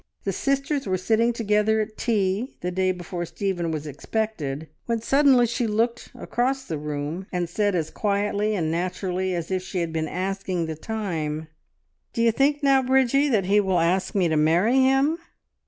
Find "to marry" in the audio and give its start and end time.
14.27-14.79